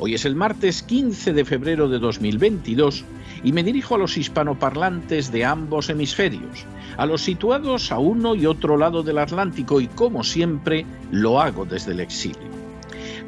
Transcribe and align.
hoy 0.00 0.14
es 0.14 0.24
el 0.24 0.34
martes 0.34 0.82
15 0.82 1.34
de 1.34 1.44
febrero 1.44 1.86
de 1.88 1.98
2022 1.98 3.04
y 3.44 3.52
me 3.52 3.62
dirijo 3.62 3.94
a 3.94 3.98
los 3.98 4.16
hispanoparlantes 4.16 5.30
de 5.30 5.44
ambos 5.44 5.90
hemisferios, 5.90 6.64
a 6.96 7.04
los 7.04 7.20
situados 7.20 7.92
a 7.92 7.98
uno 7.98 8.34
y 8.34 8.46
otro 8.46 8.78
lado 8.78 9.02
del 9.02 9.18
Atlántico 9.18 9.78
y 9.80 9.88
como 9.88 10.24
siempre 10.24 10.86
lo 11.10 11.38
hago 11.38 11.66
desde 11.66 11.92
el 11.92 12.00
exilio. 12.00 12.48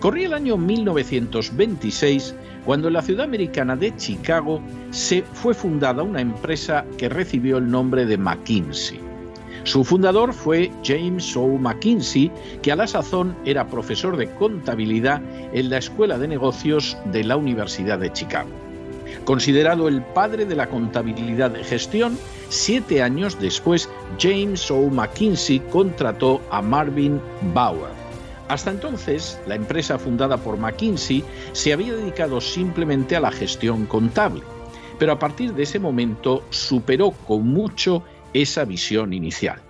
Corría 0.00 0.28
el 0.28 0.34
año 0.34 0.56
1926 0.56 2.34
cuando 2.64 2.88
en 2.88 2.94
la 2.94 3.02
ciudad 3.02 3.26
americana 3.26 3.76
de 3.76 3.94
Chicago 3.96 4.62
se 4.90 5.22
fue 5.34 5.52
fundada 5.52 6.02
una 6.02 6.22
empresa 6.22 6.86
que 6.96 7.10
recibió 7.10 7.58
el 7.58 7.70
nombre 7.70 8.06
de 8.06 8.16
McKinsey. 8.16 9.11
Su 9.64 9.84
fundador 9.84 10.32
fue 10.32 10.72
James 10.84 11.36
O. 11.36 11.46
McKinsey, 11.46 12.32
que 12.62 12.72
a 12.72 12.76
la 12.76 12.86
sazón 12.86 13.36
era 13.44 13.68
profesor 13.68 14.16
de 14.16 14.28
contabilidad 14.34 15.22
en 15.52 15.70
la 15.70 15.78
Escuela 15.78 16.18
de 16.18 16.28
Negocios 16.28 16.96
de 17.12 17.22
la 17.22 17.36
Universidad 17.36 17.98
de 17.98 18.12
Chicago. 18.12 18.50
Considerado 19.24 19.86
el 19.86 20.02
padre 20.02 20.46
de 20.46 20.56
la 20.56 20.68
contabilidad 20.68 21.52
de 21.52 21.62
gestión, 21.62 22.18
siete 22.48 23.02
años 23.02 23.38
después 23.40 23.88
James 24.18 24.68
O. 24.70 24.90
McKinsey 24.90 25.60
contrató 25.70 26.40
a 26.50 26.60
Marvin 26.60 27.20
Bauer. 27.54 27.92
Hasta 28.48 28.72
entonces, 28.72 29.38
la 29.46 29.54
empresa 29.54 29.96
fundada 29.96 30.38
por 30.38 30.58
McKinsey 30.58 31.22
se 31.52 31.72
había 31.72 31.94
dedicado 31.94 32.40
simplemente 32.40 33.14
a 33.14 33.20
la 33.20 33.30
gestión 33.30 33.86
contable, 33.86 34.42
pero 34.98 35.12
a 35.12 35.18
partir 35.20 35.54
de 35.54 35.62
ese 35.62 35.78
momento 35.78 36.42
superó 36.50 37.12
con 37.12 37.46
mucho 37.46 38.02
esa 38.34 38.64
visión 38.64 39.12
inicial. 39.12 39.60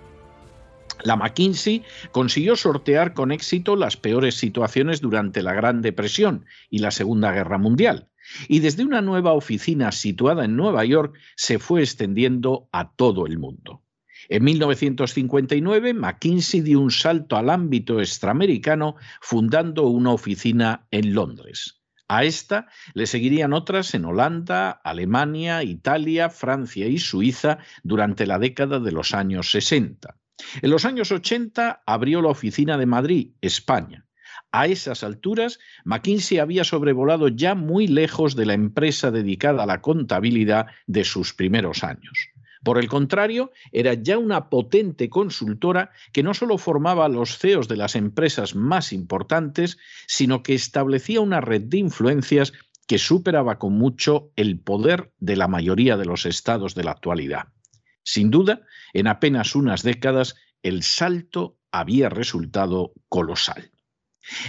La 1.03 1.15
McKinsey 1.15 1.83
consiguió 2.11 2.55
sortear 2.55 3.13
con 3.13 3.31
éxito 3.31 3.75
las 3.75 3.97
peores 3.97 4.35
situaciones 4.35 5.01
durante 5.01 5.41
la 5.41 5.53
Gran 5.53 5.81
Depresión 5.81 6.45
y 6.69 6.79
la 6.79 6.91
Segunda 6.91 7.31
Guerra 7.31 7.57
Mundial, 7.57 8.07
y 8.47 8.59
desde 8.59 8.85
una 8.85 9.01
nueva 9.01 9.33
oficina 9.33 9.91
situada 9.91 10.45
en 10.45 10.55
Nueva 10.55 10.85
York 10.85 11.17
se 11.35 11.59
fue 11.59 11.81
extendiendo 11.81 12.69
a 12.71 12.91
todo 12.91 13.25
el 13.25 13.37
mundo. 13.37 13.81
En 14.29 14.45
1959, 14.45 15.93
McKinsey 15.93 16.61
dio 16.61 16.79
un 16.79 16.91
salto 16.91 17.35
al 17.35 17.49
ámbito 17.49 17.99
extraamericano 17.99 18.95
fundando 19.19 19.87
una 19.87 20.11
oficina 20.11 20.87
en 20.91 21.13
Londres. 21.13 21.82
A 22.07 22.23
esta 22.23 22.67
le 22.93 23.07
seguirían 23.07 23.53
otras 23.53 23.93
en 23.93 24.05
Holanda, 24.05 24.71
Alemania, 24.71 25.63
Italia, 25.63 26.29
Francia 26.29 26.87
y 26.87 26.97
Suiza 26.97 27.59
durante 27.83 28.25
la 28.25 28.39
década 28.39 28.79
de 28.79 28.91
los 28.91 29.13
años 29.13 29.51
60. 29.51 30.15
En 30.61 30.69
los 30.69 30.85
años 30.85 31.11
80 31.11 31.83
abrió 31.85 32.21
la 32.21 32.29
oficina 32.29 32.77
de 32.77 32.85
Madrid, 32.85 33.31
España. 33.41 34.05
A 34.51 34.67
esas 34.67 35.03
alturas, 35.03 35.59
McKinsey 35.83 36.37
había 36.37 36.63
sobrevolado 36.63 37.27
ya 37.27 37.55
muy 37.55 37.87
lejos 37.87 38.35
de 38.35 38.45
la 38.45 38.53
empresa 38.53 39.09
dedicada 39.09 39.63
a 39.63 39.65
la 39.65 39.81
contabilidad 39.81 40.67
de 40.85 41.03
sus 41.03 41.33
primeros 41.33 41.83
años. 41.83 42.29
Por 42.63 42.79
el 42.79 42.87
contrario, 42.87 43.51
era 43.71 43.93
ya 43.93 44.17
una 44.17 44.49
potente 44.49 45.09
consultora 45.09 45.91
que 46.13 46.23
no 46.23 46.33
solo 46.33 46.57
formaba 46.57 47.09
los 47.09 47.37
CEOs 47.37 47.67
de 47.67 47.75
las 47.75 47.95
empresas 47.95 48.55
más 48.55 48.93
importantes, 48.93 49.77
sino 50.07 50.43
que 50.43 50.53
establecía 50.53 51.19
una 51.19 51.41
red 51.41 51.63
de 51.63 51.77
influencias 51.77 52.53
que 52.87 52.97
superaba 52.97 53.59
con 53.59 53.73
mucho 53.73 54.31
el 54.35 54.59
poder 54.59 55.11
de 55.19 55.35
la 55.35 55.47
mayoría 55.47 55.97
de 55.97 56.05
los 56.05 56.25
estados 56.25 56.73
de 56.73 56.85
la 56.85 56.91
actualidad. 56.91 57.47
Sin 58.03 58.31
duda, 58.31 58.61
en 58.93 59.07
apenas 59.07 59.55
unas 59.55 59.83
décadas, 59.83 60.35
el 60.61 60.83
salto 60.83 61.57
había 61.71 62.09
resultado 62.09 62.93
colosal. 63.09 63.72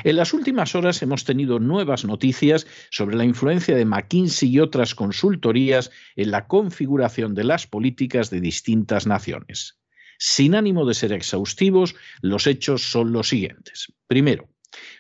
En 0.04 0.16
las 0.16 0.32
últimas 0.32 0.74
horas 0.74 1.02
hemos 1.02 1.24
tenido 1.24 1.58
nuevas 1.58 2.04
noticias 2.04 2.66
sobre 2.90 3.16
la 3.16 3.24
influencia 3.24 3.76
de 3.76 3.84
McKinsey 3.84 4.50
y 4.50 4.60
otras 4.60 4.94
consultorías 4.94 5.90
en 6.16 6.30
la 6.30 6.46
configuración 6.46 7.34
de 7.34 7.44
las 7.44 7.66
políticas 7.66 8.30
de 8.30 8.40
distintas 8.40 9.06
naciones. 9.06 9.78
Sin 10.18 10.54
ánimo 10.54 10.86
de 10.86 10.94
ser 10.94 11.12
exhaustivos, 11.12 11.96
los 12.20 12.46
hechos 12.46 12.82
son 12.82 13.12
los 13.12 13.28
siguientes. 13.28 13.92
Primero, 14.06 14.48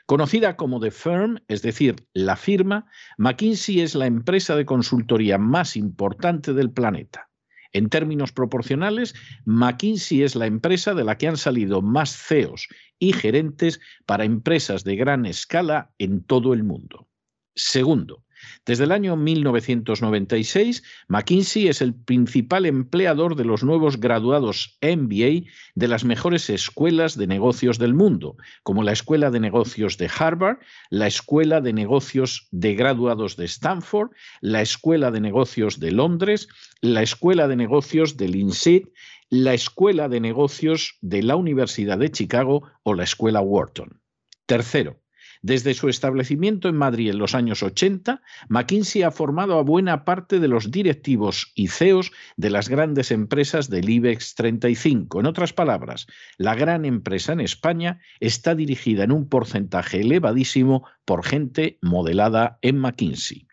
Conocida 0.06 0.56
como 0.56 0.80
The 0.80 0.90
Firm, 0.90 1.40
es 1.48 1.62
decir, 1.62 2.06
la 2.12 2.36
firma, 2.36 2.86
McKinsey 3.18 3.80
es 3.80 3.94
la 3.94 4.06
empresa 4.06 4.54
de 4.54 4.66
consultoría 4.66 5.38
más 5.38 5.76
importante 5.76 6.52
del 6.52 6.70
planeta. 6.70 7.30
En 7.74 7.88
términos 7.88 8.32
proporcionales, 8.32 9.14
McKinsey 9.44 10.22
es 10.22 10.36
la 10.36 10.46
empresa 10.46 10.94
de 10.94 11.02
la 11.02 11.18
que 11.18 11.26
han 11.26 11.36
salido 11.36 11.82
más 11.82 12.16
CEOs 12.16 12.68
y 13.00 13.12
gerentes 13.12 13.80
para 14.06 14.24
empresas 14.24 14.84
de 14.84 14.94
gran 14.94 15.26
escala 15.26 15.92
en 15.98 16.22
todo 16.22 16.54
el 16.54 16.62
mundo. 16.62 17.08
Segundo, 17.56 18.24
desde 18.66 18.84
el 18.84 18.92
año 18.92 19.16
1996, 19.16 20.82
McKinsey 21.08 21.68
es 21.68 21.80
el 21.82 21.94
principal 21.94 22.66
empleador 22.66 23.36
de 23.36 23.44
los 23.44 23.64
nuevos 23.64 23.98
graduados 23.98 24.78
MBA 24.82 25.48
de 25.74 25.88
las 25.88 26.04
mejores 26.04 26.50
escuelas 26.50 27.16
de 27.16 27.26
negocios 27.26 27.78
del 27.78 27.94
mundo, 27.94 28.36
como 28.62 28.82
la 28.82 28.92
Escuela 28.92 29.30
de 29.30 29.40
Negocios 29.40 29.96
de 29.98 30.10
Harvard, 30.18 30.58
la 30.90 31.06
Escuela 31.06 31.60
de 31.60 31.72
Negocios 31.72 32.48
de 32.50 32.74
Graduados 32.74 33.36
de 33.36 33.46
Stanford, 33.46 34.10
la 34.40 34.62
Escuela 34.62 35.10
de 35.10 35.20
Negocios 35.20 35.80
de 35.80 35.92
Londres, 35.92 36.48
la 36.80 37.02
Escuela 37.02 37.48
de 37.48 37.56
Negocios 37.56 38.16
de 38.16 38.26
INSEAD, 38.26 38.82
la 39.30 39.54
Escuela 39.54 40.08
de 40.08 40.20
Negocios 40.20 40.98
de 41.00 41.22
la 41.22 41.36
Universidad 41.36 41.98
de 41.98 42.10
Chicago 42.10 42.70
o 42.82 42.94
la 42.94 43.04
Escuela 43.04 43.40
Wharton. 43.40 44.00
Tercero, 44.46 45.00
desde 45.44 45.74
su 45.74 45.90
establecimiento 45.90 46.70
en 46.70 46.76
Madrid 46.76 47.10
en 47.10 47.18
los 47.18 47.34
años 47.34 47.62
80, 47.62 48.22
McKinsey 48.48 49.02
ha 49.02 49.10
formado 49.10 49.58
a 49.58 49.62
buena 49.62 50.06
parte 50.06 50.40
de 50.40 50.48
los 50.48 50.70
directivos 50.70 51.52
y 51.54 51.68
CEOs 51.68 52.12
de 52.38 52.48
las 52.48 52.70
grandes 52.70 53.10
empresas 53.10 53.68
del 53.68 53.90
IBEX 53.90 54.36
35. 54.36 55.20
En 55.20 55.26
otras 55.26 55.52
palabras, 55.52 56.06
la 56.38 56.54
gran 56.54 56.86
empresa 56.86 57.34
en 57.34 57.40
España 57.40 58.00
está 58.20 58.54
dirigida 58.54 59.04
en 59.04 59.12
un 59.12 59.28
porcentaje 59.28 60.00
elevadísimo 60.00 60.88
por 61.04 61.26
gente 61.26 61.78
modelada 61.82 62.58
en 62.62 62.78
McKinsey. 62.78 63.46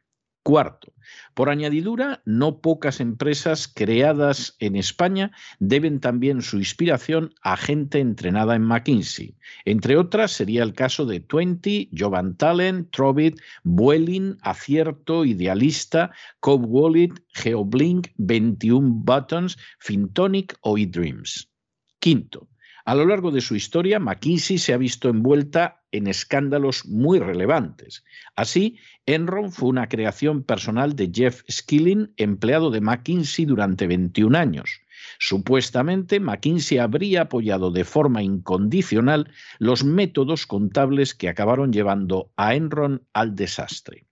Cuarto, 0.44 0.94
por 1.34 1.50
añadidura, 1.50 2.22
no 2.26 2.62
pocas 2.62 3.00
empresas 3.00 3.68
creadas 3.68 4.56
en 4.60 4.76
España 4.76 5.32
deben 5.60 6.00
también 6.00 6.42
su 6.42 6.58
inspiración 6.58 7.34
a 7.42 7.58
gente 7.58 8.00
entrenada 8.00 8.56
en 8.56 8.64
McKinsey. 8.64 9.36
Entre 9.66 9.98
otras 9.98 10.32
sería 10.32 10.64
el 10.64 10.74
caso 10.74 11.06
de 11.06 11.20
Twenty, 11.20 11.90
Jovan 11.98 12.36
Talent, 12.38 12.92
Trovit, 12.92 13.40
Vueling, 13.64 14.38
Acierto, 14.42 15.26
Idealista, 15.26 16.12
Cobb 16.40 16.66
Wallet, 16.66 17.14
Geoblink, 17.34 18.10
21 18.18 18.90
Buttons, 19.04 19.58
Fintonic 19.80 20.56
o 20.62 20.78
eDreams. 20.78 21.50
Quinto, 22.00 22.51
a 22.86 22.96
lo 22.96 23.06
largo 23.06 23.32
de 23.32 23.42
su 23.42 23.56
historia, 23.56 24.00
McKinsey 24.00 24.58
se 24.58 24.74
ha 24.74 24.78
visto 24.78 25.10
envuelta 25.10 25.84
en 25.92 26.08
escándalos 26.08 26.86
muy 26.86 27.20
relevantes. 27.20 28.04
Así, 28.36 28.78
Enron 29.06 29.52
fue 29.52 29.70
una 29.70 29.90
creación 29.90 30.44
personal 30.44 30.96
de 30.96 31.12
Jeff 31.14 31.44
Skilling, 31.50 32.14
empleado 32.18 32.72
de 32.72 32.82
McKinsey 32.82 33.46
durante 33.46 33.88
21 33.88 34.38
años. 34.38 34.82
Supuestamente, 35.20 36.20
McKinsey 36.20 36.78
habría 36.78 37.22
apoyado 37.22 37.72
de 37.72 37.84
forma 37.84 38.24
incondicional 38.24 39.32
los 39.60 39.84
métodos 39.84 40.48
contables 40.48 41.14
que 41.14 41.30
acabaron 41.30 41.74
llevando 41.74 42.32
a 42.38 42.56
Enron 42.56 43.06
al 43.14 43.36
desastre. 43.36 44.06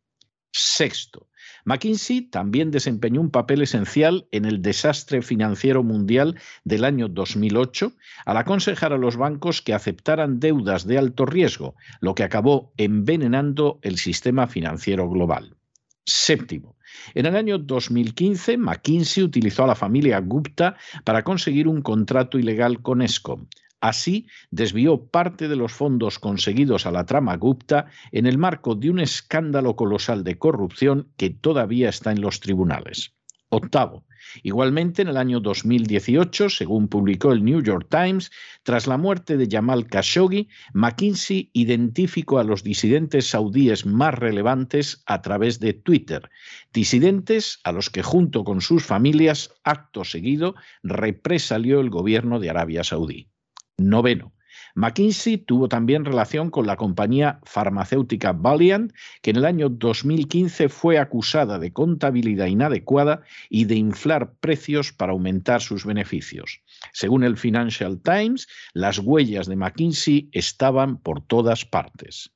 Sexto, 0.52 1.29
McKinsey 1.66 2.22
también 2.22 2.72
desempeñó 2.72 3.22
un 3.22 3.32
papel 3.32 3.62
esencial 3.62 4.28
en 4.32 4.46
el 4.46 4.62
desastre 4.62 5.22
financiero 5.22 5.84
mundial 5.84 6.40
del 6.64 6.86
año 6.86 7.08
2008 7.08 7.94
al 8.26 8.38
aconsejar 8.38 8.94
a 8.94 8.98
los 8.98 9.18
bancos 9.18 9.62
que 9.62 9.74
aceptaran 9.74 10.40
deudas 10.40 10.86
de 10.86 10.98
alto 10.98 11.26
riesgo, 11.26 11.76
lo 12.02 12.16
que 12.16 12.24
acabó 12.24 12.74
envenenando 12.78 13.80
el 13.82 13.98
sistema 13.98 14.48
financiero 14.48 15.10
global. 15.10 15.56
Séptimo, 16.06 16.76
en 17.14 17.26
el 17.26 17.36
año 17.36 17.60
2015, 17.60 18.58
McKinsey 18.58 19.24
utilizó 19.24 19.64
a 19.64 19.68
la 19.68 19.76
familia 19.76 20.20
Gupta 20.20 20.76
para 21.04 21.24
conseguir 21.24 21.68
un 21.68 21.82
contrato 21.82 22.40
ilegal 22.40 22.82
con 22.82 23.02
ESCOM. 23.02 23.48
Así, 23.82 24.28
desvió 24.52 25.06
parte 25.06 25.48
de 25.48 25.56
los 25.56 25.72
fondos 25.72 26.20
conseguidos 26.20 26.86
a 26.86 26.92
la 26.92 27.06
trama 27.06 27.38
Gupta 27.38 27.88
en 28.12 28.26
el 28.26 28.38
marco 28.38 28.76
de 28.76 28.90
un 28.90 29.00
escándalo 29.00 29.76
colosal 29.76 30.24
de 30.24 30.38
corrupción 30.38 31.12
que 31.16 31.30
todavía 31.30 31.90
está 31.90 32.12
en 32.12 32.22
los 32.22 32.42
tribunales. 32.42 33.14
Octavo. 33.50 34.06
Igualmente, 34.44 35.02
en 35.02 35.08
el 35.08 35.18
año 35.18 35.40
2018, 35.40 36.50
según 36.50 36.88
publicó 36.88 37.32
el 37.32 37.44
New 37.44 37.64
York 37.64 37.88
Times, 37.90 38.32
tras 38.64 38.86
la 38.86 38.98
muerte 38.98 39.38
de 39.38 39.48
Jamal 39.50 39.88
Khashoggi, 39.88 40.50
McKinsey 40.74 41.50
identificó 41.54 42.38
a 42.38 42.44
los 42.44 42.64
disidentes 42.64 43.28
saudíes 43.28 43.86
más 43.86 44.14
relevantes 44.14 45.02
a 45.06 45.22
través 45.22 45.60
de 45.60 45.74
Twitter, 45.74 46.30
disidentes 46.74 47.60
a 47.64 47.72
los 47.72 47.90
que 47.90 48.04
junto 48.04 48.44
con 48.44 48.62
sus 48.62 48.84
familias, 48.86 49.52
acto 49.64 50.04
seguido, 50.04 50.56
represalió 50.84 51.80
el 51.80 51.90
gobierno 51.90 52.40
de 52.40 52.50
Arabia 52.52 52.84
Saudí. 52.84 53.30
Noveno. 53.80 54.34
McKinsey 54.76 55.38
tuvo 55.38 55.68
también 55.68 56.06
relación 56.06 56.52
con 56.52 56.68
la 56.68 56.78
compañía 56.78 57.40
farmacéutica 57.44 58.34
Valiant, 58.34 58.94
que 59.22 59.32
en 59.32 59.38
el 59.38 59.46
año 59.46 59.70
2015 59.70 60.70
fue 60.70 60.98
acusada 61.00 61.60
de 61.60 61.74
contabilidad 61.74 62.46
inadecuada 62.46 63.22
y 63.50 63.66
de 63.66 63.76
inflar 63.76 64.34
precios 64.40 64.94
para 64.94 65.12
aumentar 65.12 65.62
sus 65.62 65.86
beneficios. 65.86 66.62
Según 66.94 67.24
el 67.24 67.38
Financial 67.38 68.00
Times, 68.02 68.48
las 68.74 69.00
huellas 69.00 69.48
de 69.48 69.56
McKinsey 69.56 70.30
estaban 70.32 70.98
por 70.98 71.22
todas 71.26 71.66
partes. 71.66 72.32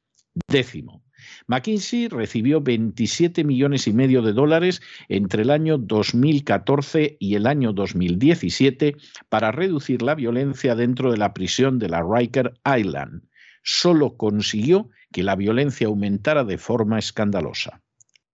Décimo. 0.48 1.03
McKinsey 1.48 2.08
recibió 2.08 2.62
27 2.62 3.44
millones 3.44 3.88
y 3.88 3.94
medio 3.94 4.22
de 4.22 4.34
dólares 4.34 4.82
entre 5.10 5.44
el 5.44 5.50
año 5.50 5.78
2014 5.78 7.18
y 7.20 7.36
el 7.36 7.48
año 7.48 7.74
2017 7.74 8.96
para 9.30 9.52
reducir 9.52 10.02
la 10.02 10.16
violencia 10.16 10.76
dentro 10.76 11.12
de 11.12 11.18
la 11.18 11.34
prisión 11.34 11.80
de 11.80 11.90
la 11.90 12.04
Riker 12.04 12.54
Island. 12.66 13.24
Solo 13.64 14.18
consiguió 14.18 14.90
que 15.12 15.24
la 15.24 15.36
violencia 15.36 15.88
aumentara 15.88 16.44
de 16.44 16.58
forma 16.58 17.00
escandalosa. 17.00 17.82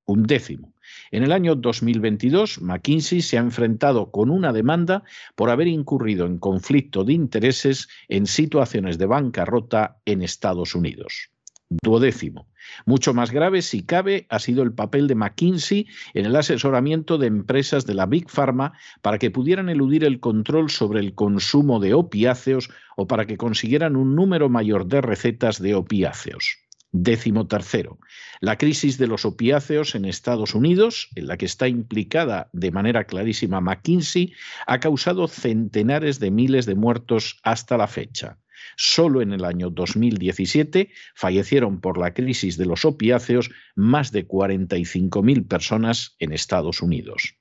Un 0.06 0.24
décimo. 0.24 0.74
En 1.12 1.24
el 1.24 1.32
año 1.32 1.56
2022, 1.56 2.62
McKinsey 2.62 3.22
se 3.22 3.38
ha 3.38 3.42
enfrentado 3.42 4.10
con 4.10 4.32
una 4.32 4.52
demanda 4.52 5.04
por 5.36 5.52
haber 5.52 5.68
incurrido 5.68 6.26
en 6.26 6.40
conflicto 6.40 7.04
de 7.04 7.14
intereses 7.14 7.88
en 8.08 8.26
situaciones 8.26 8.98
de 8.98 9.06
bancarrota 9.06 10.00
en 10.06 10.24
Estados 10.24 10.74
Unidos. 10.74 11.30
Duodécimo. 11.70 12.48
Mucho 12.88 13.14
más 13.14 13.30
grave, 13.30 13.62
si 13.62 13.84
cabe, 13.84 14.26
ha 14.30 14.40
sido 14.40 14.64
el 14.64 14.74
papel 14.74 15.08
de 15.08 15.14
McKinsey 15.14 15.88
en 16.16 16.26
el 16.26 16.36
asesoramiento 16.36 17.20
de 17.20 17.28
empresas 17.28 17.86
de 17.86 17.94
la 17.94 18.08
Big 18.08 18.28
Pharma 18.28 18.74
para 19.04 19.20
que 19.20 19.30
pudieran 19.30 19.70
eludir 19.70 20.04
el 20.04 20.20
control 20.20 20.72
sobre 20.72 21.00
el 21.00 21.14
consumo 21.14 21.80
de 21.80 21.94
opiáceos 21.94 22.70
o 22.98 23.08
para 23.08 23.26
que 23.28 23.38
consiguieran 23.38 23.96
un 23.96 24.16
número 24.16 24.50
mayor 24.50 24.88
de 24.88 25.02
recetas 25.02 25.62
de 25.62 25.76
opiáceos. 25.76 26.58
Décimo 26.92 27.46
tercero, 27.46 28.00
la 28.42 28.58
crisis 28.58 28.98
de 28.98 29.06
los 29.06 29.24
opiáceos 29.24 29.94
en 29.94 30.06
Estados 30.06 30.56
Unidos, 30.56 31.10
en 31.14 31.28
la 31.28 31.38
que 31.38 31.46
está 31.46 31.68
implicada 31.68 32.50
de 32.52 32.72
manera 32.72 33.04
clarísima 33.04 33.62
McKinsey, 33.62 34.34
ha 34.66 34.80
causado 34.80 35.28
centenares 35.28 36.20
de 36.20 36.32
miles 36.32 36.66
de 36.66 36.74
muertos 36.74 37.40
hasta 37.44 37.78
la 37.78 37.86
fecha. 37.86 38.40
Solo 38.78 39.22
en 39.22 39.34
el 39.34 39.46
año 39.46 39.70
2017 39.70 40.92
fallecieron 41.16 41.82
por 41.82 41.98
la 41.98 42.14
crisis 42.14 42.58
de 42.58 42.66
los 42.66 42.86
opiáceos 42.86 43.52
más 43.76 44.12
de 44.12 44.28
45.000 44.28 45.48
personas 45.48 46.16
en 46.20 46.34
Estados 46.34 46.82
Unidos. 46.82 47.36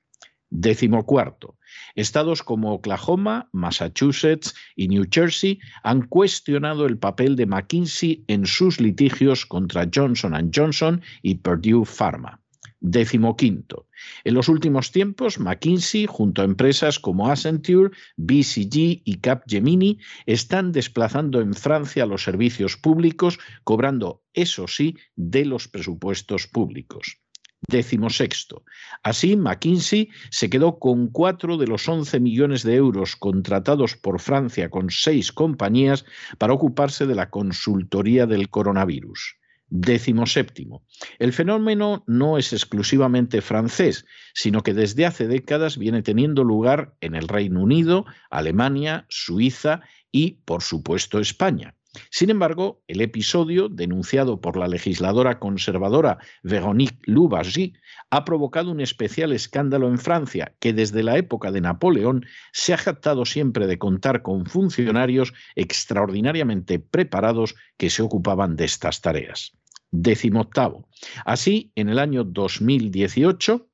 Décimo 0.49 1.05
cuarto. 1.05 1.57
Estados 1.93 2.41
como 2.41 2.73
Oklahoma, 2.73 3.49
Massachusetts 3.51 4.55
y 4.75 4.87
New 4.87 5.05
Jersey 5.11 5.59
han 5.83 6.07
cuestionado 6.07 6.87
el 6.87 6.97
papel 6.97 7.35
de 7.35 7.45
McKinsey 7.45 8.23
en 8.27 8.47
sus 8.47 8.79
litigios 8.79 9.45
contra 9.45 9.87
Johnson 9.93 10.51
Johnson 10.53 11.01
y 11.21 11.35
Purdue 11.35 11.85
Pharma. 11.85 12.41
Décimo 12.79 13.35
quinto. 13.35 13.88
En 14.23 14.33
los 14.33 14.49
últimos 14.49 14.91
tiempos, 14.91 15.39
McKinsey, 15.39 16.05
junto 16.05 16.41
a 16.41 16.45
empresas 16.45 16.99
como 16.99 17.29
Accenture, 17.29 17.91
BCG 18.17 19.01
y 19.03 19.19
Capgemini, 19.21 19.99
están 20.25 20.71
desplazando 20.71 21.41
en 21.41 21.53
Francia 21.53 22.05
los 22.05 22.23
servicios 22.23 22.77
públicos, 22.77 23.39
cobrando, 23.63 24.23
eso 24.33 24.67
sí, 24.67 24.95
de 25.15 25.45
los 25.45 25.67
presupuestos 25.67 26.47
públicos. 26.47 27.19
Décimo 27.67 28.09
sexto. 28.09 28.63
Así, 29.03 29.35
McKinsey 29.35 30.09
se 30.31 30.49
quedó 30.49 30.79
con 30.79 31.07
cuatro 31.07 31.57
de 31.57 31.67
los 31.67 31.89
11 31.89 32.19
millones 32.21 32.63
de 32.63 32.75
euros 32.75 33.17
contratados 33.17 33.97
por 33.97 34.21
Francia 34.21 34.69
con 34.69 34.89
seis 34.89 35.33
compañías 35.33 36.05
para 36.37 36.53
ocuparse 36.53 37.05
de 37.05 37.15
la 37.15 37.29
consultoría 37.29 38.25
del 38.25 38.49
coronavirus. 38.49 39.38
Décimo 39.71 40.25
séptimo. 40.25 40.83
El 41.19 41.31
fenómeno 41.31 42.03
no 42.07 42.39
es 42.39 42.53
exclusivamente 42.53 43.41
francés, 43.41 44.05
sino 44.33 44.63
que 44.63 44.73
desde 44.73 45.05
hace 45.05 45.27
décadas 45.27 45.77
viene 45.77 46.01
teniendo 46.01 46.43
lugar 46.43 46.95
en 47.01 47.13
el 47.13 47.27
Reino 47.27 47.61
Unido, 47.61 48.05
Alemania, 48.31 49.05
Suiza 49.09 49.81
y, 50.11 50.39
por 50.45 50.63
supuesto, 50.63 51.19
España. 51.19 51.75
Sin 52.11 52.29
embargo, 52.29 52.83
el 52.87 53.01
episodio, 53.01 53.67
denunciado 53.67 54.41
por 54.41 54.57
la 54.57 54.67
legisladora 54.67 55.39
conservadora 55.39 56.19
Véronique 56.43 56.99
Louvagie, 57.03 57.73
ha 58.11 58.25
provocado 58.25 58.71
un 58.71 58.79
especial 58.79 59.33
escándalo 59.33 59.87
en 59.87 59.97
Francia, 59.97 60.53
que 60.59 60.73
desde 60.73 61.03
la 61.03 61.17
época 61.17 61.51
de 61.51 61.61
Napoleón 61.61 62.25
se 62.53 62.73
ha 62.73 62.77
jactado 62.77 63.25
siempre 63.25 63.67
de 63.67 63.79
contar 63.79 64.21
con 64.21 64.45
funcionarios 64.45 65.33
extraordinariamente 65.55 66.79
preparados 66.79 67.55
que 67.77 67.89
se 67.89 68.01
ocupaban 68.01 68.55
de 68.55 68.65
estas 68.65 69.01
tareas 69.01 69.58
decimoctavo. 69.91 70.87
Así, 71.25 71.71
en 71.75 71.89
el 71.89 71.99
año 71.99 72.23
2018, 72.23 73.69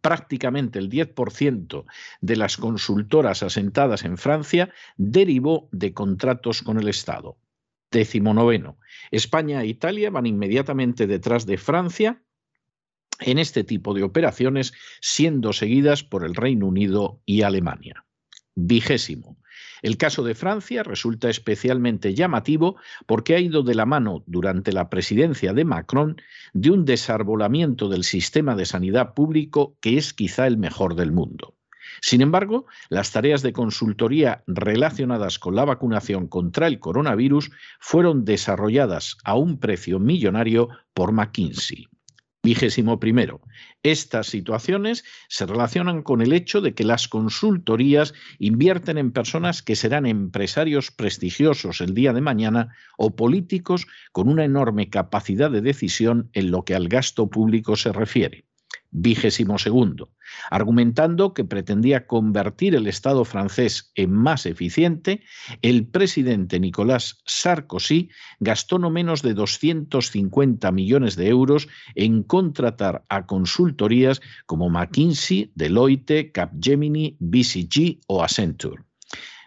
prácticamente 0.00 0.78
el 0.78 0.90
10% 0.90 1.84
de 2.20 2.36
las 2.36 2.56
consultoras 2.56 3.42
asentadas 3.42 4.04
en 4.04 4.18
Francia 4.18 4.72
derivó 4.96 5.68
de 5.72 5.92
contratos 5.92 6.62
con 6.62 6.78
el 6.78 6.88
Estado. 6.88 7.38
Décimo 7.90 8.34
noveno. 8.34 8.78
España 9.10 9.62
e 9.62 9.68
Italia 9.68 10.10
van 10.10 10.26
inmediatamente 10.26 11.06
detrás 11.06 11.46
de 11.46 11.56
Francia 11.56 12.22
en 13.20 13.38
este 13.38 13.64
tipo 13.64 13.94
de 13.94 14.02
operaciones, 14.02 14.72
siendo 15.00 15.52
seguidas 15.52 16.02
por 16.02 16.24
el 16.24 16.34
Reino 16.34 16.66
Unido 16.66 17.22
y 17.24 17.42
Alemania. 17.42 18.04
Vigésimo. 18.54 19.38
El 19.82 19.96
caso 19.96 20.22
de 20.22 20.34
Francia 20.34 20.82
resulta 20.82 21.28
especialmente 21.28 22.14
llamativo 22.14 22.76
porque 23.06 23.34
ha 23.34 23.40
ido 23.40 23.62
de 23.62 23.74
la 23.74 23.86
mano 23.86 24.22
durante 24.26 24.72
la 24.72 24.88
presidencia 24.88 25.52
de 25.52 25.64
Macron 25.64 26.20
de 26.52 26.70
un 26.70 26.84
desarbolamiento 26.84 27.88
del 27.88 28.04
sistema 28.04 28.54
de 28.56 28.66
sanidad 28.66 29.14
público 29.14 29.76
que 29.80 29.98
es 29.98 30.14
quizá 30.14 30.46
el 30.46 30.58
mejor 30.58 30.94
del 30.94 31.12
mundo. 31.12 31.54
Sin 32.00 32.20
embargo, 32.20 32.66
las 32.88 33.12
tareas 33.12 33.42
de 33.42 33.52
consultoría 33.52 34.42
relacionadas 34.46 35.38
con 35.38 35.54
la 35.54 35.64
vacunación 35.64 36.26
contra 36.28 36.66
el 36.66 36.78
coronavirus 36.78 37.50
fueron 37.80 38.24
desarrolladas 38.24 39.16
a 39.24 39.34
un 39.34 39.58
precio 39.58 39.98
millonario 39.98 40.68
por 40.94 41.12
McKinsey. 41.12 41.88
Vigésimo 42.46 43.00
primero. 43.00 43.40
Estas 43.82 44.28
situaciones 44.28 45.04
se 45.28 45.46
relacionan 45.46 46.04
con 46.04 46.22
el 46.22 46.32
hecho 46.32 46.60
de 46.60 46.74
que 46.74 46.84
las 46.84 47.08
consultorías 47.08 48.14
invierten 48.38 48.98
en 48.98 49.10
personas 49.10 49.62
que 49.62 49.74
serán 49.74 50.06
empresarios 50.06 50.92
prestigiosos 50.92 51.80
el 51.80 51.92
día 51.92 52.12
de 52.12 52.20
mañana 52.20 52.72
o 52.98 53.16
políticos 53.16 53.88
con 54.12 54.28
una 54.28 54.44
enorme 54.44 54.90
capacidad 54.90 55.50
de 55.50 55.60
decisión 55.60 56.30
en 56.34 56.52
lo 56.52 56.64
que 56.64 56.76
al 56.76 56.86
gasto 56.86 57.28
público 57.28 57.74
se 57.74 57.92
refiere 57.92 58.44
segundo, 59.58 60.10
argumentando 60.50 61.34
que 61.34 61.44
pretendía 61.44 62.06
convertir 62.06 62.74
el 62.74 62.86
Estado 62.86 63.24
francés 63.24 63.92
en 63.94 64.12
más 64.12 64.46
eficiente, 64.46 65.22
el 65.62 65.86
presidente 65.86 66.60
Nicolás 66.60 67.18
Sarkozy 67.26 68.10
gastó 68.40 68.78
no 68.78 68.90
menos 68.90 69.22
de 69.22 69.34
250 69.34 70.70
millones 70.72 71.16
de 71.16 71.28
euros 71.28 71.68
en 71.94 72.22
contratar 72.22 73.04
a 73.08 73.26
consultorías 73.26 74.20
como 74.46 74.70
McKinsey, 74.70 75.52
Deloitte, 75.54 76.32
Capgemini, 76.32 77.16
BCG 77.20 78.00
o 78.06 78.22
Accenture. 78.22 78.82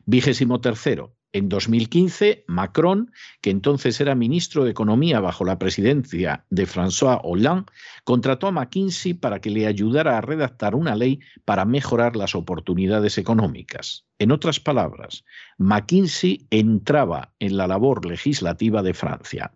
Vigésimo 0.06 0.60
tercero, 0.60 1.19
En 1.32 1.48
2015, 1.48 2.44
Macron, 2.48 3.12
que 3.42 3.52
entonces 3.52 4.02
era 4.02 4.16
ministro 4.16 4.64
de 4.64 4.72
Economía 4.72 5.20
bajo 5.20 5.46
la 5.46 5.60
presidencia 5.60 6.44
de 6.50 6.66
François 6.66 7.22
Hollande, 7.24 7.72
contrató 8.04 8.48
a 8.48 8.52
McKinsey 8.52 9.14
para 9.14 9.40
que 9.40 9.52
le 9.52 9.68
ayudara 9.68 10.18
a 10.18 10.22
redactar 10.22 10.74
una 10.74 10.96
ley 10.96 11.20
para 11.46 11.66
mejorar 11.66 12.16
las 12.16 12.34
oportunidades 12.34 13.20
económicas. 13.20 14.08
En 14.18 14.32
otras 14.32 14.60
palabras, 14.60 15.24
McKinsey 15.60 16.48
entraba 16.50 17.34
en 17.38 17.58
la 17.58 17.68
labor 17.68 18.08
legislativa 18.08 18.82
de 18.82 18.96
Francia. 18.96 19.54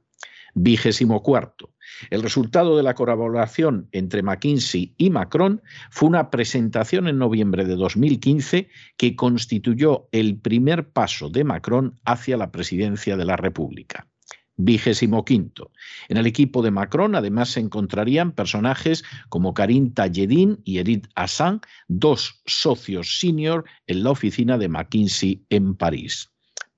Vigésimo 0.54 1.24
cuarto. 1.24 1.73
El 2.10 2.24
resultado 2.24 2.78
de 2.78 2.84
la 2.84 2.94
colaboración 2.94 3.88
entre 3.92 4.24
McKinsey 4.24 4.94
y 4.98 5.10
Macron 5.10 5.62
fue 5.90 6.10
una 6.10 6.30
presentación 6.30 7.08
en 7.08 7.18
noviembre 7.18 7.66
de 7.66 7.76
2015 7.76 8.70
que 8.98 9.16
constituyó 9.16 10.08
el 10.12 10.40
primer 10.40 10.90
paso 10.90 11.30
de 11.30 11.44
Macron 11.44 12.00
hacia 12.06 12.38
la 12.38 12.52
presidencia 12.52 13.18
de 13.18 13.26
la 13.26 13.38
República. 13.38 14.08
Vigésimo 14.56 15.26
quinto. 15.26 15.72
En 16.10 16.18
el 16.18 16.28
equipo 16.28 16.62
de 16.62 16.70
Macron 16.70 17.16
además 17.16 17.50
se 17.50 17.60
encontrarían 17.60 18.34
personajes 18.34 19.04
como 19.30 19.56
Karim 19.56 19.94
Tayedin 19.94 20.62
y 20.64 20.78
Edith 20.78 21.08
Hassan, 21.16 21.62
dos 21.88 22.42
socios 22.46 23.20
senior 23.20 23.66
en 23.88 24.04
la 24.04 24.12
oficina 24.12 24.60
de 24.60 24.70
McKinsey 24.70 25.44
en 25.50 25.76
París. 25.76 26.33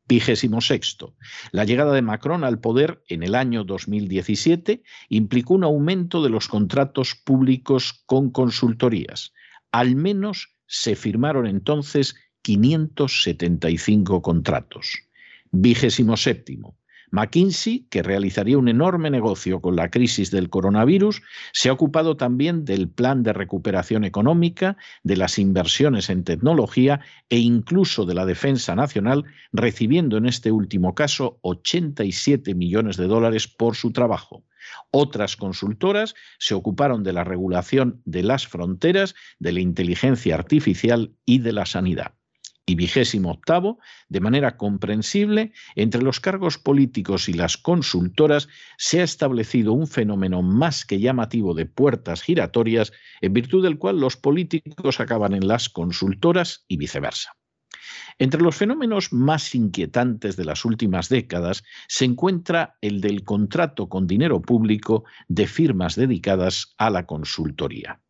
Vigésimo 0.08 0.62
sexto. 0.62 1.16
La 1.52 1.66
llegada 1.66 1.92
de 1.94 2.04
Macron 2.04 2.44
al 2.44 2.60
poder 2.60 3.04
en 3.08 3.24
el 3.24 3.34
año 3.34 3.64
2017 3.64 4.84
implicó 5.10 5.56
un 5.56 5.64
aumento 5.64 6.22
de 6.22 6.30
los 6.30 6.48
contratos 6.48 7.16
públicos 7.16 8.04
con 8.06 8.30
consultorías. 8.30 9.34
Al 9.72 9.96
menos 9.96 10.56
se 10.68 10.96
firmaron 10.96 11.48
entonces 11.48 12.16
575 12.44 14.22
contratos. 14.22 15.10
Vigésimo 15.52 16.18
séptimo. 16.18 16.78
McKinsey, 17.16 17.88
que 17.90 18.04
realizaría 18.04 18.58
un 18.58 18.68
enorme 18.68 19.10
negocio 19.10 19.62
con 19.62 19.78
la 19.78 19.90
crisis 19.90 20.32
del 20.32 20.50
coronavirus, 20.50 21.22
se 21.54 21.70
ha 21.70 21.74
ocupado 21.74 22.18
también 22.18 22.66
del 22.66 22.90
plan 22.90 23.24
de 23.24 23.32
recuperación 23.32 24.04
económica, 24.04 24.76
de 25.04 25.16
las 25.16 25.40
inversiones 25.40 26.10
en 26.10 26.26
tecnología 26.26 27.00
e 27.30 27.38
incluso 27.38 28.06
de 28.06 28.16
la 28.16 28.26
defensa 28.26 28.76
nacional, 28.76 29.24
recibiendo 29.54 30.18
en 30.18 30.26
este 30.26 30.52
último 30.52 30.94
caso 30.94 31.40
87 31.42 32.54
millones 32.54 32.98
de 32.98 33.08
dólares 33.08 33.48
por 33.48 33.78
su 33.78 33.94
trabajo. 33.94 34.44
Otras 34.92 35.38
consultoras 35.38 36.16
se 36.38 36.54
ocuparon 36.54 37.04
de 37.04 37.14
la 37.14 37.24
regulación 37.24 38.02
de 38.04 38.24
las 38.24 38.46
fronteras, 38.46 39.16
de 39.40 39.54
la 39.54 39.62
inteligencia 39.62 40.36
artificial 40.36 41.14
y 41.24 41.40
de 41.40 41.54
la 41.54 41.66
sanidad 41.66 42.14
y 42.66 42.76
vigésimo 42.76 43.32
octavo, 43.32 43.80
de 44.10 44.20
manera 44.20 44.58
comprensible, 44.58 45.54
entre 45.76 46.02
los 46.02 46.20
cargos 46.20 46.58
políticos 46.58 47.30
y 47.30 47.34
las 47.34 47.58
consultoras 47.58 48.48
se 48.78 49.02
ha 49.02 49.04
establecido 49.04 49.74
un 49.74 49.88
fenómeno 49.88 50.42
más 50.42 50.86
que 50.86 51.00
llamativo 51.00 51.54
de 51.54 51.66
puertas 51.66 52.24
giratorias, 52.24 52.92
en 53.22 53.34
virtud 53.34 53.64
del 53.64 53.78
cual 53.78 54.00
los 54.00 54.18
políticos 54.18 55.00
acaban 55.00 55.34
en 55.34 55.48
las 55.48 55.70
consultoras 55.70 56.66
y 56.68 56.78
viceversa. 56.78 57.36
Entre 58.18 58.42
los 58.42 58.56
fenómenos 58.56 59.12
más 59.12 59.54
inquietantes 59.56 60.38
de 60.38 60.46
las 60.46 60.64
últimas 60.64 61.10
décadas 61.10 61.64
se 61.88 62.06
encuentra 62.06 62.78
el 62.82 63.02
del 63.02 63.24
contrato 63.24 63.90
con 63.90 64.08
dinero 64.08 64.42
público 64.42 65.04
de 65.28 65.48
firmas 65.48 65.96
dedicadas 65.96 66.74
a 66.78 66.90
la 66.90 67.06
consultoría. 67.06 68.02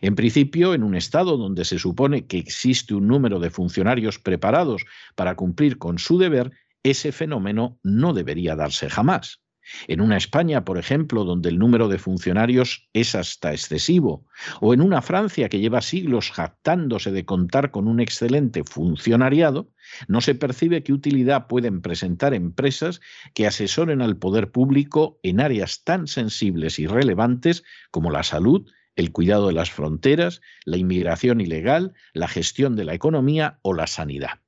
En 0.00 0.14
principio, 0.14 0.74
en 0.74 0.82
un 0.82 0.94
Estado 0.94 1.36
donde 1.36 1.64
se 1.64 1.78
supone 1.78 2.26
que 2.26 2.38
existe 2.38 2.94
un 2.94 3.06
número 3.06 3.38
de 3.38 3.50
funcionarios 3.50 4.18
preparados 4.18 4.84
para 5.14 5.36
cumplir 5.36 5.78
con 5.78 5.98
su 5.98 6.18
deber, 6.18 6.52
ese 6.82 7.12
fenómeno 7.12 7.78
no 7.82 8.12
debería 8.12 8.56
darse 8.56 8.90
jamás. 8.90 9.40
En 9.88 10.00
una 10.00 10.16
España, 10.16 10.64
por 10.64 10.78
ejemplo, 10.78 11.24
donde 11.24 11.48
el 11.48 11.58
número 11.58 11.88
de 11.88 11.98
funcionarios 11.98 12.88
es 12.92 13.14
hasta 13.14 13.52
excesivo, 13.52 14.26
o 14.60 14.74
en 14.74 14.82
una 14.82 15.00
Francia 15.00 15.48
que 15.48 15.60
lleva 15.60 15.80
siglos 15.80 16.30
jactándose 16.30 17.12
de 17.12 17.24
contar 17.24 17.70
con 17.70 17.88
un 17.88 18.00
excelente 18.00 18.62
funcionariado, 18.64 19.70
no 20.06 20.20
se 20.20 20.34
percibe 20.34 20.82
qué 20.82 20.92
utilidad 20.92 21.46
pueden 21.46 21.80
presentar 21.80 22.34
empresas 22.34 23.00
que 23.34 23.46
asesoren 23.46 24.02
al 24.02 24.18
poder 24.18 24.50
público 24.50 25.18
en 25.22 25.40
áreas 25.40 25.82
tan 25.82 26.06
sensibles 26.06 26.78
y 26.78 26.86
relevantes 26.86 27.64
como 27.90 28.10
la 28.10 28.22
salud, 28.22 28.68
el 28.96 29.12
cuidado 29.12 29.48
de 29.48 29.54
las 29.54 29.70
fronteras, 29.70 30.40
la 30.64 30.76
inmigración 30.76 31.40
ilegal, 31.40 31.94
la 32.12 32.28
gestión 32.28 32.76
de 32.76 32.84
la 32.84 32.94
economía 32.94 33.58
o 33.62 33.74
la 33.74 33.86
sanidad. 33.86 34.40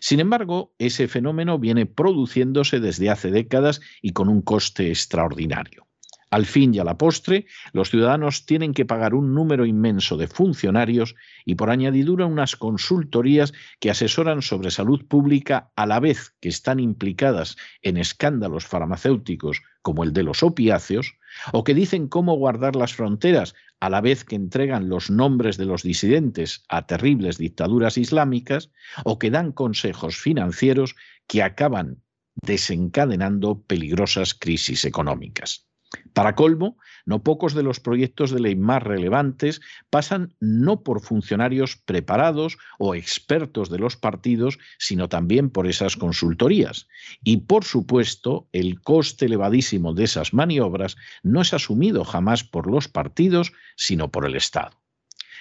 Sin 0.00 0.20
embargo, 0.20 0.74
ese 0.78 1.08
fenómeno 1.08 1.58
viene 1.58 1.86
produciéndose 1.86 2.80
desde 2.80 3.10
hace 3.10 3.30
décadas 3.30 3.80
y 4.02 4.12
con 4.12 4.28
un 4.28 4.42
coste 4.42 4.88
extraordinario. 4.88 5.86
Al 6.30 6.46
fin 6.46 6.72
y 6.72 6.78
a 6.78 6.84
la 6.84 6.96
postre, 6.96 7.46
los 7.72 7.90
ciudadanos 7.90 8.46
tienen 8.46 8.72
que 8.72 8.84
pagar 8.84 9.14
un 9.14 9.34
número 9.34 9.66
inmenso 9.66 10.16
de 10.16 10.28
funcionarios 10.28 11.16
y 11.44 11.56
por 11.56 11.70
añadidura 11.70 12.26
unas 12.26 12.54
consultorías 12.54 13.52
que 13.80 13.90
asesoran 13.90 14.40
sobre 14.40 14.70
salud 14.70 15.04
pública 15.06 15.72
a 15.74 15.86
la 15.86 15.98
vez 15.98 16.36
que 16.40 16.48
están 16.48 16.78
implicadas 16.78 17.56
en 17.82 17.96
escándalos 17.96 18.64
farmacéuticos 18.64 19.62
como 19.82 20.04
el 20.04 20.12
de 20.12 20.22
los 20.22 20.44
opiáceos, 20.44 21.16
o 21.52 21.64
que 21.64 21.74
dicen 21.74 22.06
cómo 22.06 22.36
guardar 22.36 22.76
las 22.76 22.94
fronteras 22.94 23.54
a 23.80 23.90
la 23.90 24.00
vez 24.00 24.24
que 24.24 24.36
entregan 24.36 24.88
los 24.88 25.10
nombres 25.10 25.56
de 25.56 25.64
los 25.64 25.82
disidentes 25.82 26.64
a 26.68 26.86
terribles 26.86 27.38
dictaduras 27.38 27.98
islámicas, 27.98 28.70
o 29.04 29.18
que 29.18 29.30
dan 29.30 29.50
consejos 29.50 30.16
financieros 30.16 30.94
que 31.26 31.42
acaban 31.42 32.02
desencadenando 32.42 33.62
peligrosas 33.62 34.34
crisis 34.34 34.84
económicas. 34.84 35.69
Para 36.12 36.34
colmo, 36.34 36.76
no 37.04 37.22
pocos 37.22 37.54
de 37.54 37.62
los 37.62 37.80
proyectos 37.80 38.30
de 38.30 38.40
ley 38.40 38.54
más 38.54 38.82
relevantes 38.82 39.60
pasan 39.90 40.34
no 40.38 40.82
por 40.82 41.00
funcionarios 41.00 41.76
preparados 41.76 42.58
o 42.78 42.94
expertos 42.94 43.70
de 43.70 43.78
los 43.78 43.96
partidos, 43.96 44.58
sino 44.78 45.08
también 45.08 45.50
por 45.50 45.66
esas 45.66 45.96
consultorías. 45.96 46.86
Y 47.24 47.38
por 47.38 47.64
supuesto, 47.64 48.48
el 48.52 48.80
coste 48.80 49.26
elevadísimo 49.26 49.94
de 49.94 50.04
esas 50.04 50.32
maniobras 50.32 50.96
no 51.22 51.40
es 51.40 51.54
asumido 51.54 52.04
jamás 52.04 52.44
por 52.44 52.70
los 52.70 52.86
partidos, 52.86 53.52
sino 53.76 54.10
por 54.10 54.26
el 54.26 54.36
Estado. 54.36 54.80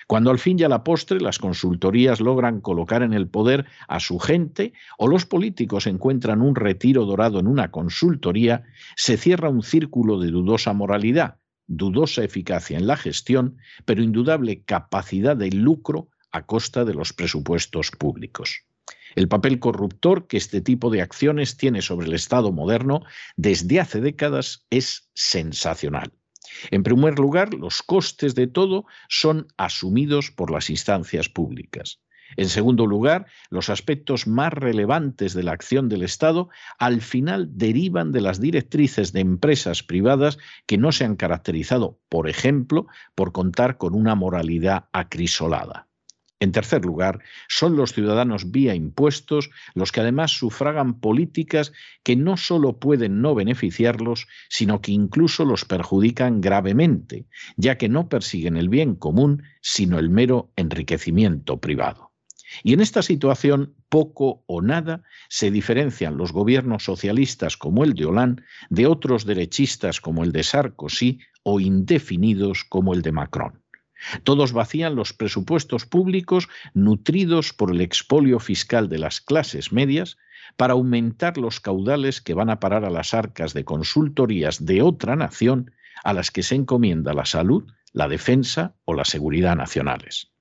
Cuando 0.10 0.32
al 0.32 0.40
fin 0.40 0.58
y 0.58 0.64
a 0.64 0.70
la 0.70 0.84
postre 0.84 1.22
las 1.22 1.38
consultorías 1.38 2.20
logran 2.20 2.62
colocar 2.62 3.04
en 3.04 3.14
el 3.14 3.28
poder 3.28 3.68
a 3.88 4.00
su 4.00 4.18
gente 4.18 4.74
o 4.98 5.08
los 5.08 5.28
políticos 5.28 5.86
encuentran 5.86 6.42
un 6.42 6.56
retiro 6.56 7.06
dorado 7.06 7.40
en 7.40 7.46
una 7.46 7.70
consultoría, 7.70 8.64
se 8.96 9.18
cierra 9.18 9.50
un 9.50 9.62
círculo 9.62 10.20
de 10.20 10.32
dudosa 10.32 10.74
moralidad, 10.74 11.36
dudosa 11.68 12.24
eficacia 12.24 12.80
en 12.80 12.88
la 12.88 12.98
gestión, 12.98 13.58
pero 13.86 14.02
indudable 14.02 14.64
capacidad 14.64 15.38
de 15.38 15.52
lucro 15.52 16.10
a 16.32 16.48
costa 16.48 16.86
de 16.86 16.96
los 16.96 17.14
presupuestos 17.14 17.92
públicos. 17.92 18.64
El 19.16 19.28
papel 19.28 19.60
corruptor 19.60 20.26
que 20.26 20.38
este 20.38 20.60
tipo 20.60 20.90
de 20.90 21.04
acciones 21.04 21.56
tiene 21.56 21.84
sobre 21.84 22.08
el 22.08 22.14
Estado 22.14 22.52
moderno 22.52 23.04
desde 23.38 23.80
hace 23.80 24.02
décadas 24.02 24.66
es 24.72 25.08
sensacional. 25.14 26.12
En 26.72 26.84
primer 26.84 27.20
lugar, 27.20 27.54
los 27.54 27.82
costes 27.82 28.36
de 28.36 28.48
todo 28.48 28.86
son 29.08 29.48
asumidos 29.58 30.32
por 30.32 30.52
las 30.52 30.70
instancias 30.70 31.30
públicas. 31.30 32.00
En 32.38 32.48
segundo 32.48 32.86
lugar, 32.86 33.26
los 33.50 33.70
aspectos 33.70 34.28
más 34.28 34.54
relevantes 34.54 35.34
de 35.34 35.44
la 35.44 35.52
acción 35.52 35.90
del 35.90 36.04
Estado 36.04 36.50
al 36.78 37.02
final 37.02 37.50
derivan 37.58 38.12
de 38.12 38.22
las 38.22 38.40
directrices 38.40 39.14
de 39.14 39.22
empresas 39.22 39.84
privadas 39.84 40.38
que 40.68 40.78
no 40.78 40.92
se 40.92 41.06
han 41.06 41.16
caracterizado, 41.16 42.00
por 42.08 42.30
ejemplo, 42.30 42.88
por 43.16 43.32
contar 43.32 43.78
con 43.78 43.96
una 43.96 44.16
moralidad 44.16 44.86
acrisolada. 44.94 45.89
En 46.42 46.54
tercer 46.54 46.86
lugar, 46.86 47.20
son 47.50 47.76
los 47.76 47.92
ciudadanos 47.92 48.50
vía 48.50 48.74
impuestos 48.74 49.50
los 49.74 49.92
que 49.92 50.00
además 50.00 50.32
sufragan 50.32 51.02
políticas 51.02 51.74
que 52.02 52.16
no 52.16 52.38
solo 52.38 52.80
pueden 52.80 53.22
no 53.22 53.36
beneficiarlos, 53.36 54.28
sino 54.48 54.82
que 54.82 54.94
incluso 54.94 55.44
los 55.44 55.66
perjudican 55.66 56.40
gravemente, 56.40 57.26
ya 57.58 57.78
que 57.78 57.90
no 57.90 58.08
persiguen 58.08 58.56
el 58.56 58.70
bien 58.70 58.96
común, 58.96 59.44
sino 59.62 60.00
el 60.00 60.10
mero 60.10 60.52
enriquecimiento 60.56 61.60
privado. 61.60 62.10
Y 62.64 62.74
en 62.74 62.80
esta 62.80 63.02
situación, 63.02 63.76
poco 63.90 64.44
o 64.48 64.62
nada 64.62 65.04
se 65.28 65.52
diferencian 65.52 66.18
los 66.18 66.32
gobiernos 66.32 66.84
socialistas 66.84 67.58
como 67.58 67.84
el 67.84 67.94
de 67.94 68.06
Hollande 68.06 68.44
de 68.70 68.88
otros 68.88 69.26
derechistas 69.26 70.00
como 70.00 70.24
el 70.24 70.32
de 70.32 70.44
Sarkozy 70.44 71.20
o 71.44 71.60
indefinidos 71.60 72.64
como 72.64 72.94
el 72.94 73.02
de 73.02 73.12
Macron. 73.12 73.62
Todos 74.24 74.54
vacían 74.54 74.96
los 74.96 75.14
presupuestos 75.14 75.86
públicos 75.86 76.50
nutridos 76.74 77.54
por 77.54 77.72
el 77.72 77.82
expolio 77.82 78.40
fiscal 78.40 78.90
de 78.90 79.00
las 79.00 79.22
clases 79.22 79.72
medias 79.72 80.18
para 80.58 80.74
aumentar 80.74 81.38
los 81.38 81.60
caudales 81.60 82.22
que 82.22 82.34
van 82.34 82.50
a 82.50 82.60
parar 82.60 82.86
a 82.86 82.90
las 82.90 83.14
arcas 83.14 83.54
de 83.54 83.66
consultorías 83.66 84.66
de 84.66 84.82
otra 84.82 85.16
nación 85.16 85.72
a 86.04 86.14
las 86.14 86.32
que 86.32 86.44
se 86.44 86.56
encomienda 86.56 87.14
la 87.14 87.26
salud, 87.26 87.72
la 87.94 88.08
defensa 88.08 88.76
o 88.86 88.94
la 88.94 89.06
seguridad 89.06 89.56
nacionales. 89.56 90.32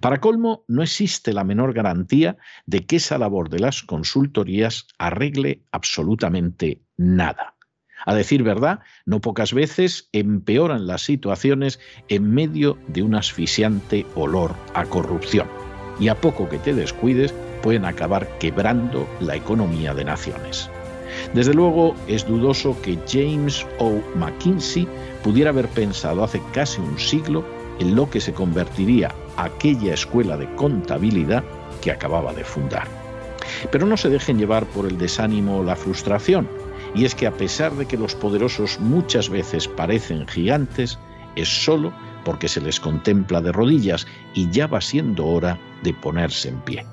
Para 0.00 0.20
colmo, 0.20 0.64
no 0.68 0.82
existe 0.82 1.32
la 1.32 1.44
menor 1.44 1.74
garantía 1.74 2.36
de 2.66 2.86
que 2.86 2.96
esa 2.96 3.18
labor 3.18 3.50
de 3.50 3.58
las 3.58 3.82
consultorías 3.82 4.86
arregle 4.98 5.62
absolutamente 5.72 6.82
nada. 6.96 7.53
A 8.04 8.14
decir 8.14 8.42
verdad, 8.42 8.80
no 9.06 9.20
pocas 9.20 9.52
veces 9.52 10.08
empeoran 10.12 10.86
las 10.86 11.02
situaciones 11.02 11.80
en 12.08 12.34
medio 12.34 12.76
de 12.88 13.02
un 13.02 13.14
asfixiante 13.14 14.04
olor 14.14 14.54
a 14.74 14.84
corrupción. 14.84 15.46
Y 15.98 16.08
a 16.08 16.20
poco 16.20 16.48
que 16.48 16.58
te 16.58 16.74
descuides, 16.74 17.34
pueden 17.62 17.84
acabar 17.84 18.28
quebrando 18.38 19.08
la 19.20 19.36
economía 19.36 19.94
de 19.94 20.04
naciones. 20.04 20.68
Desde 21.32 21.54
luego, 21.54 21.94
es 22.08 22.26
dudoso 22.26 22.76
que 22.82 22.98
James 23.08 23.66
O. 23.78 24.00
McKinsey 24.16 24.86
pudiera 25.22 25.50
haber 25.50 25.68
pensado 25.68 26.24
hace 26.24 26.42
casi 26.52 26.80
un 26.80 26.98
siglo 26.98 27.44
en 27.78 27.94
lo 27.96 28.10
que 28.10 28.20
se 28.20 28.34
convertiría 28.34 29.14
aquella 29.36 29.94
escuela 29.94 30.36
de 30.36 30.52
contabilidad 30.56 31.42
que 31.80 31.90
acababa 31.90 32.32
de 32.34 32.44
fundar. 32.44 32.86
Pero 33.70 33.86
no 33.86 33.96
se 33.96 34.10
dejen 34.10 34.38
llevar 34.38 34.66
por 34.66 34.86
el 34.86 34.98
desánimo 34.98 35.58
o 35.58 35.64
la 35.64 35.76
frustración, 35.76 36.48
y 36.94 37.04
es 37.04 37.14
que 37.14 37.26
a 37.26 37.32
pesar 37.32 37.72
de 37.74 37.86
que 37.86 37.96
los 37.96 38.14
poderosos 38.14 38.78
muchas 38.80 39.28
veces 39.28 39.68
parecen 39.68 40.26
gigantes, 40.26 40.98
es 41.36 41.48
solo 41.48 41.92
porque 42.24 42.48
se 42.48 42.60
les 42.60 42.80
contempla 42.80 43.40
de 43.40 43.52
rodillas 43.52 44.06
y 44.34 44.50
ya 44.50 44.66
va 44.66 44.80
siendo 44.80 45.26
hora 45.26 45.58
de 45.82 45.92
ponerse 45.94 46.48
en 46.48 46.60
pie. 46.62 46.86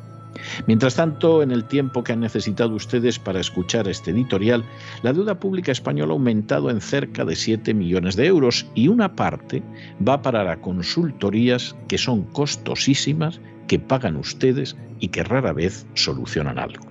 Mientras 0.66 0.96
tanto, 0.96 1.44
en 1.44 1.52
el 1.52 1.66
tiempo 1.66 2.04
que 2.04 2.14
han 2.14 2.22
necesitado 2.22 2.74
ustedes 2.74 3.20
para 3.20 3.40
escuchar 3.40 3.88
este 3.88 4.12
editorial, 4.12 4.64
la 5.04 5.14
deuda 5.14 5.40
pública 5.40 5.72
española 5.72 6.14
ha 6.14 6.16
aumentado 6.16 6.70
en 6.70 6.82
cerca 6.82 7.26
de 7.26 7.36
7 7.36 7.74
millones 7.74 8.16
de 8.16 8.26
euros 8.26 8.66
y 8.74 8.88
una 8.88 9.16
parte 9.16 9.62
va 10.06 10.16
a 10.16 10.22
parar 10.22 10.48
a 10.48 10.62
consultorías 10.62 11.76
que 11.88 11.98
son 11.98 12.24
costosísimas, 12.24 13.40
que 13.68 13.80
pagan 13.80 14.16
ustedes 14.16 14.76
y 15.00 15.10
que 15.10 15.24
rara 15.24 15.54
vez 15.54 15.86
solucionan 15.94 16.58
algo. 16.58 16.91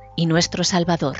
y 0.15 0.25
nuestro 0.25 0.63
Salvador. 0.63 1.17